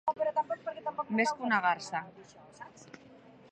[1.19, 2.03] Més que una garsa.